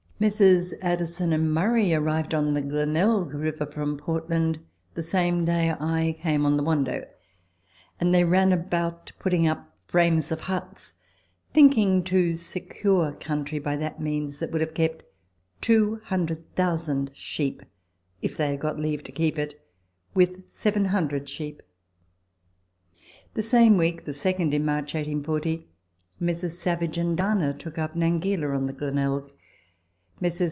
[0.21, 0.75] Messrs.
[0.83, 4.59] Addison and Murray arrived on the Glenelg River from Portland
[4.93, 7.07] the same day I came on the Wando,
[7.99, 10.93] and they ran about putting up frames of huts,
[11.55, 15.01] thinking to secure country by that means that would have kept
[15.61, 17.63] 200,000 sheep
[18.21, 19.59] (if they had got leave to keep it)
[20.13, 21.63] with 700 sheep.
[23.33, 25.65] The same week (the second in March 1840)
[26.19, 26.59] Messrs.
[26.59, 29.31] Savage and Dana took up Nangeela on the Glenelg;
[30.23, 30.39] Messrs.